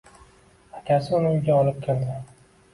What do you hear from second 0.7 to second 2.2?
Akasi uni uyga olib kirdi